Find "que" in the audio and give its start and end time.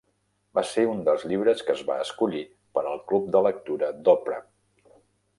1.67-1.75